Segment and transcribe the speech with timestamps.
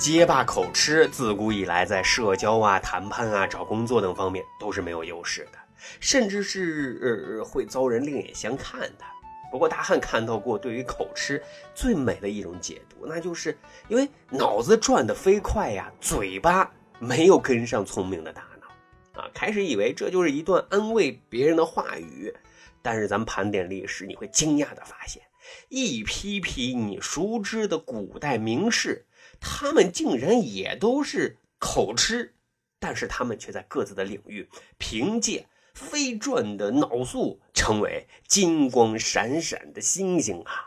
[0.00, 5.58] 结巴口吃自古以来在社交啊、谈判啊、找工作等方面都是没有优势的，
[6.00, 9.04] 甚至是呃会遭人另眼相看的。
[9.52, 11.42] 不过大汉看到过对于口吃
[11.74, 13.54] 最美的一种解读，那就是
[13.88, 22.34] 因为脑子转得飞快呀，嘴巴没有跟上聪明的大脑啊，开始以为这就是一段安慰别人的话语。
[22.80, 25.22] 但是咱们盘点历史，你会惊讶的发现，
[25.68, 29.06] 一批批你熟知的古代名士。
[29.40, 32.34] 他们竟然也都是口吃，
[32.78, 40.66] 但是他们却在各自的领域凭借飞转的脑速，成为金光闪闪的星星啊！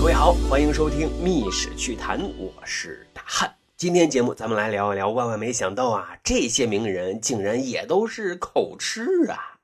[0.00, 3.54] 各位好，欢迎收听《密史趣谈》，我是大汉。
[3.76, 9.57] 今天节目咱们来聊一聊，万万没想到啊，这些名人竟然也都是口吃啊！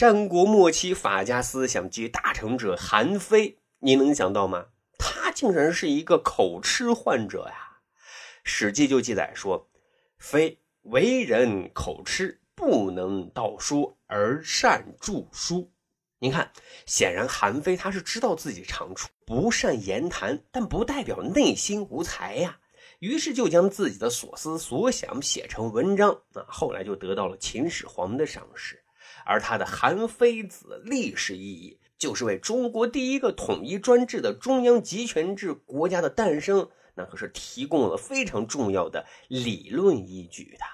[0.00, 3.58] 战国末期法家思想集大成者韩非。
[3.80, 4.68] 您能想到吗？
[4.96, 7.80] 他竟然是一个口吃患者呀！
[8.42, 9.68] 《史记》就记载说
[10.16, 15.70] ：“非为人口吃，不能道书而善著书。”
[16.18, 16.50] 您看，
[16.86, 22.58] 显然韩非他是知道自己长处，不善言谈，但不代表内心无才呀。
[23.00, 28.82] 于是就将自己的所思所想写成文章，啊，后来就得到了秦始皇的赏识。
[29.24, 31.78] 而他的《韩非子》历史意义。
[31.98, 40.64] 就是为中国第一个统一专制的中央集权制国家的诞生，那可是提供了非常重要的理论依据的。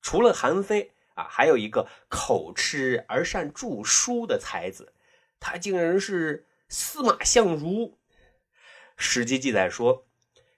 [0.00, 4.94] 除了韩非啊，还有一个口吃而善著书的才子，
[5.38, 7.98] 他竟然是司马相如。
[8.96, 10.06] 史记记载说，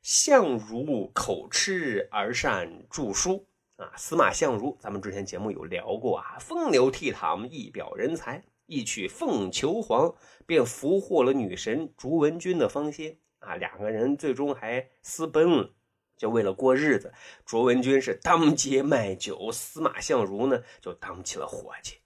[0.03, 3.92] 相如口吃而善著书啊。
[3.97, 8.44] 司马相如，咱们之前节目有聊过啊，风流倜傥，一表人才。
[8.67, 10.14] 一曲凤求凰，
[10.46, 13.57] 便俘获了女神卓文君的芳心啊！
[13.57, 15.74] 两个人最终还私奔了。
[16.17, 17.12] 就为了过日子，
[17.45, 21.96] 卓文君是当街卖酒，司马相如呢就当起了伙计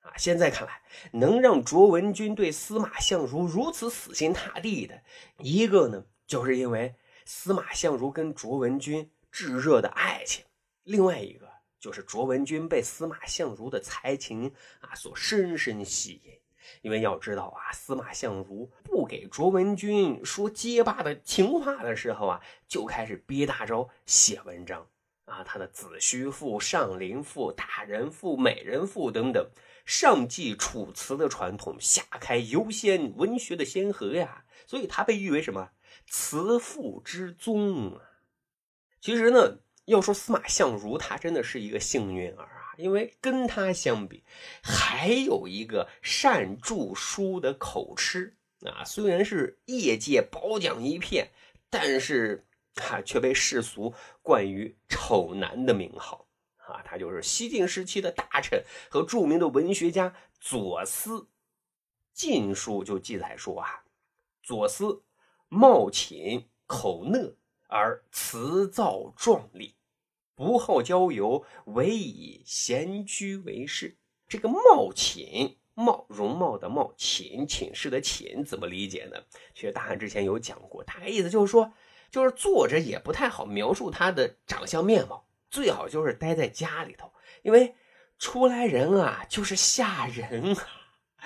[0.00, 0.12] 啊！
[0.18, 0.82] 现在看来，
[1.12, 5.00] 能让卓文君对司马相如如此死心塌地的
[5.38, 10.44] 一个呢，就是因为司马相如跟卓文君炙热的爱情；
[10.84, 11.52] 另外一个。
[11.80, 14.50] 就是卓文君被司马相如的才情
[14.80, 16.32] 啊所深深吸引，
[16.80, 24.88] 因为要知道啊，司马相如不给卓文君说结巴的情话的时候啊，就开始憋大招写文章
[25.26, 29.50] 啊，他的子虚赋、上林赋、大人赋、美人赋等等，
[29.84, 35.72] 上继楚辞的传统，下开游仙文学的先河呀，所以他被誉为什么
[36.06, 38.00] 词赋之宗啊？
[39.02, 39.58] 其实呢。
[39.86, 44.24] 要说司马相如，他真的是一个幸运儿啊，因为跟他相比，
[44.62, 48.34] 还有一个善著书的口吃
[48.64, 48.82] 啊。
[48.84, 51.30] 虽然是业界褒奖一片，
[51.68, 56.80] 但是他却被世俗冠于丑男的名号啊。
[56.82, 61.18] 他就是西晋时期的大臣和著名的文学家左思，
[62.14, 63.84] 《晋书》就记载说啊，
[64.42, 65.02] 左思
[65.48, 67.36] 貌寝口讷。
[67.76, 69.74] 而辞藻壮丽，
[70.36, 73.96] 不好交游，唯以闲居为事。
[74.28, 79.20] 这个貌寝，貌容貌的貌，寝寝室的寝，怎么理解呢？
[79.56, 81.72] 其实大汉之前有讲过，大概意思就是说，
[82.12, 87.74] 就是作者也不太好描述他的长相面貌，最好就是待在家里头，因为
[88.20, 90.68] 出来人啊就是吓人啊，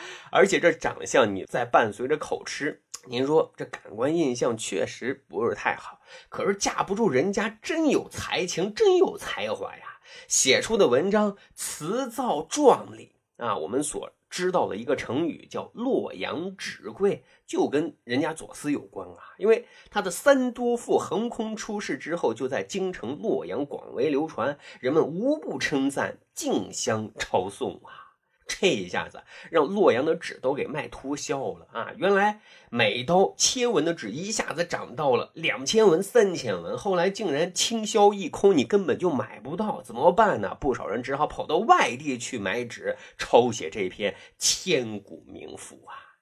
[0.30, 2.82] 而且这长相你再伴随着口吃。
[3.04, 13.56] 您说这感官印象确实不是太好，可是架不住人家真有才情，真有才华呀，写出的文章辞藻壮丽啊。
[13.56, 19.32] 我们所知道的一个成语叫洛阳纸贵，就跟人家左思有关啊。
[19.38, 28.07] 因为他的《三多赋》横空出世之后，就在京城洛阳广为流传，人们无不称赞，竞相抄送啊。
[28.48, 31.92] 这一下子让洛阳的纸都给卖脱销了啊！
[31.96, 32.40] 原来
[32.70, 40.56] 每刀切文的纸一下子涨到了两千文、三千文，后来竟然倾销一空，你根本就买不到，怎么办呢？
[40.58, 46.18] 不少人只好跑到外地去买纸，抄写这篇千古名赋啊！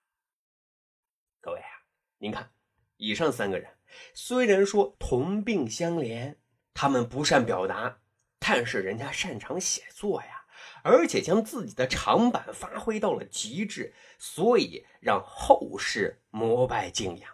[1.41, 1.87] 各位啊，
[2.19, 2.51] 您看，
[2.97, 3.71] 以上三个人
[4.13, 6.35] 虽然说同病相怜，
[6.75, 8.01] 他们不善表达，
[8.41, 10.36] 但是人家擅长写作呀。
[10.87, 17.29] 而且将自己的长板发挥到了极致，所以让后世膜拜敬仰。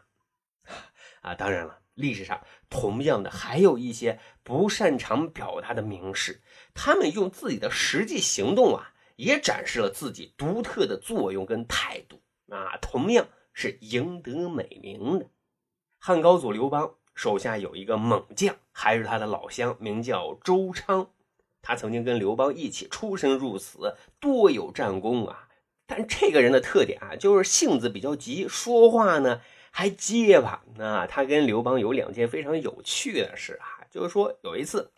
[1.21, 2.41] 啊，当然了，历史上
[2.71, 6.41] 同样的还有一些不擅长表达的名士，
[6.73, 12.23] 他们用自己的实际行动啊，也展示了自己独特的作用跟态度。
[12.49, 15.27] 啊，同样是赢得美名的。
[15.99, 21.11] 汉高祖刘邦手下有一个猛将，还是他的老乡，名叫周昌。
[21.63, 25.49] 他曾经跟刘邦一起出生入死，多有战功啊。
[25.87, 30.65] 但这个人的特点啊，就是性子比较急，说话呢还结巴。
[30.77, 34.91] 那他跟刘邦有两件非常有趣的事啊，就是说有一次，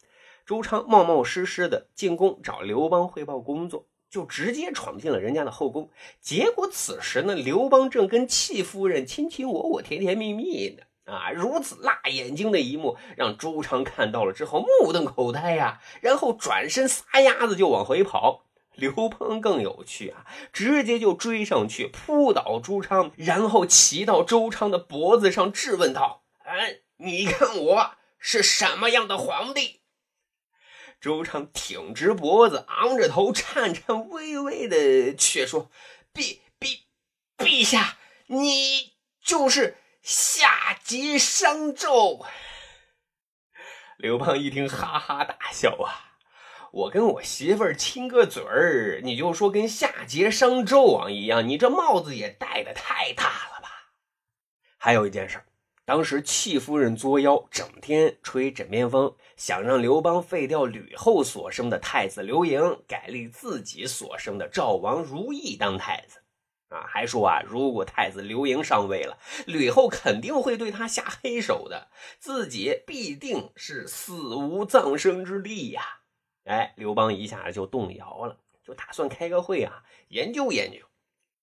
[0.46, 5.90] 周昌冒冒失失的进宫找刘邦汇报工作，就直接闯进了人家的后宫。
[6.20, 10.84] 结果此时呢，刘邦正跟戚夫人卿卿我我、甜甜蜜蜜呢。
[11.04, 18.46] 啊，如此辣眼睛的一幕，让周昌看到了之后目瞪口呆呀，然后转身撒丫子就往回跑。
[18.74, 29.82] 刘邦更有趣啊，直接就追上去扑倒朱昌，然后骑到周昌的脖子上质问道：“哎，你看我是什么样的皇帝？”
[31.00, 35.70] 周昌挺直脖子，昂着头，颤颤巍巍的却说
[36.12, 36.80] ：“陛陛
[37.36, 42.26] 陛下，你就是。”下级商纣，
[43.96, 46.20] 刘邦一听哈哈大笑啊！
[46.72, 53.92] 我跟我媳妇儿亲个嘴儿，你就说跟夏桀商纣王一样，你这帽子也戴的太大了吧？
[54.76, 55.42] 还有一件事，
[55.86, 66.20] 当时戚夫人作妖，整天吹枕边风，想让刘邦废掉吕后所生的太子刘盈，改立自己所生的赵王如意当太子。
[66.74, 69.16] 啊，还说啊，如果太子刘盈上位了，
[69.46, 71.88] 吕后肯定会对他下黑手的，
[72.18, 76.00] 自己必定是死无葬身之地呀！
[76.44, 80.80] 哎，刘邦一下就动摇了，就打算开个会啊，研究研究。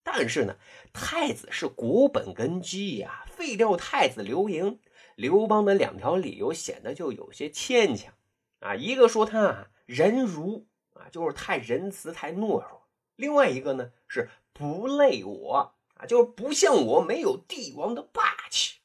[0.03, 0.57] 但是呢，
[0.91, 4.79] 太子是国本根基呀，废掉太子刘盈，
[5.15, 8.13] 刘邦的两条理由显得就有些牵强
[8.59, 8.75] 啊。
[8.75, 12.81] 一个说他啊仁儒啊，就是太仁慈、太懦弱；
[13.15, 14.29] 另外一个呢是。
[14.53, 18.80] 不累我啊，就是不像我没有帝王的霸气。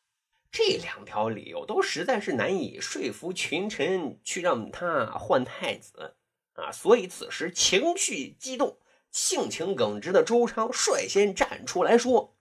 [0.51, 6.17] 这两条理由都实在是难以说服群臣去让他换太子
[6.55, 8.79] 啊，所以此时情绪激动、
[9.11, 12.37] 性情耿直的周昌率先站出来说：“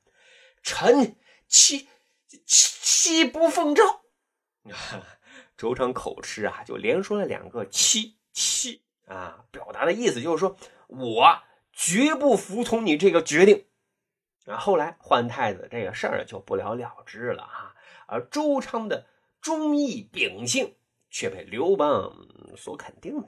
[0.63, 1.18] 臣
[1.48, 1.89] 妻
[2.45, 3.83] 妻妻不奉诏？”
[4.72, 5.07] 啊
[5.57, 10.56] 周昌口吃啊，就连说了两个“七七”啊，表达的意思就是说
[10.88, 11.42] 我。
[11.75, 13.66] 绝不服从你这个决定，
[14.45, 17.75] 啊，后来换太子这个事儿就不了了之了哈。
[18.07, 19.06] 而周昌的
[19.42, 20.75] 忠义秉性
[21.10, 22.12] 却被刘邦
[22.56, 23.27] 所肯定的。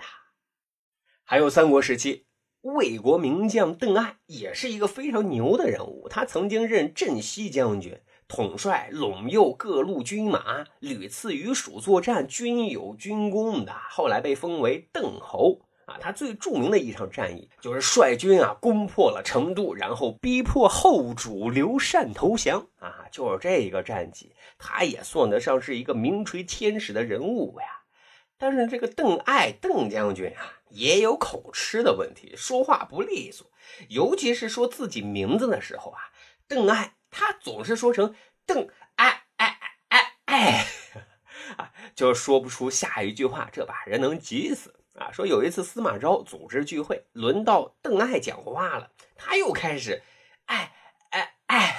[1.23, 2.25] 还有三国时期，
[2.61, 7.99] 魏国名将邓艾也是一个非常牛的人物，他曾经任镇西将军，
[8.29, 13.73] 统帅陇右各路军马，屡次与蜀作战，均有军功的。
[13.89, 15.66] 后来被封为邓侯。
[15.87, 27.83] 啊，他最著名的一场战役就是率军啊攻破了成都，然后逼迫后主刘禅投降啊，就是这个战绩，他也算得上是一个名垂天史的人物呀。
[28.37, 33.49] 但是这个邓艾邓将军啊，也有口吃的问题，说话不利索，
[33.87, 36.11] 尤其是说自己名字的时候啊，
[36.49, 38.13] 邓艾他总是说成
[38.45, 38.67] 邓
[38.97, 39.57] 艾艾
[39.87, 40.65] 艾艾，
[41.55, 44.76] 啊，就说不出下一句话，这把人能急死。
[45.11, 50.03] 说有一次司马昭组织聚会，轮到邓艾讲话了，他又开始，
[50.45, 50.73] 爱
[51.09, 51.75] 爱爱，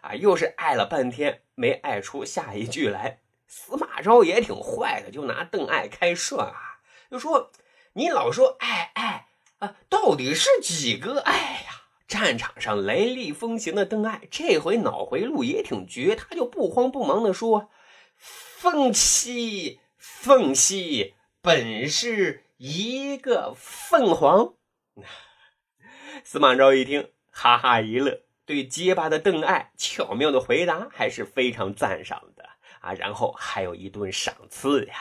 [0.00, 3.20] 啊，又是爱了半天没爱出下一句来。
[3.46, 6.80] 司马昭也挺坏的，就拿邓艾开涮啊，
[7.10, 7.50] 就说
[7.92, 11.82] 你老说爱爱啊，到底是几个爱呀？
[12.06, 17.70] 战场上雷厉风行的邓艾，这回脑回路也挺绝，他就不慌不忙的说，
[18.16, 21.14] 凤兮凤兮。
[21.40, 24.54] 本是一个凤凰，
[26.22, 32.48] 司马昭一听，哈哈一乐，对结巴的邓艾巧妙的回答还是非常赞赏的
[32.80, 32.92] 啊。
[32.92, 34.94] 然后还有一顿赏赐呀。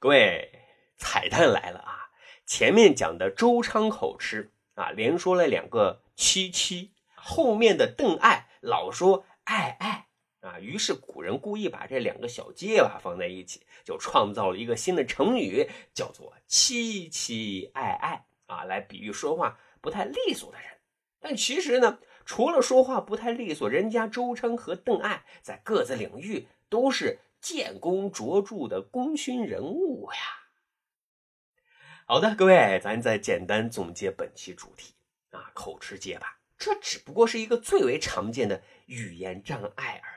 [0.00, 2.10] 各位，彩蛋来了啊！
[2.44, 10.08] 前面讲的周昌口吃啊，连说了两个七七，后面的邓艾老说爱爱。
[10.44, 20.68] 啊，于是古人故意把这两个小结巴放在一起，就创造了一个新的成语，叫做“凄凄爱爱”啊，来比喻说话不太利索的人。
[21.18, 30.18] 但其实呢，除了说话不太利索，人家周昌和邓艾在各自领域都是建功卓著的功勋人物呀。
[32.06, 34.92] 好的，各位，咱再简单总结本期主题
[35.30, 40.13] 啊，口吃结巴，这只不过是一个最为常见的语言障碍而已。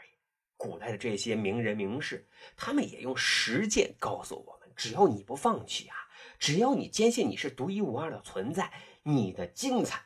[0.58, 5.96] 古代的这些名人名士，他们也用实践告诉我们：只要你不放弃啊，
[6.40, 8.74] 只要你坚信你是独一无二的存在，
[9.04, 10.04] 你的精彩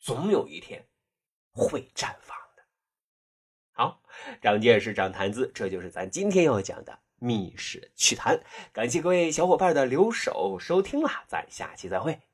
[0.00, 0.86] 总有一天
[1.52, 2.62] 会绽放的。
[3.72, 4.02] 好，
[4.42, 8.36] 长见识，长谈资，这就是咱今天要讲的《密室趣谈》。
[8.72, 12.33] 感谢各位小伙伴的留守收听啦，咱下期再会。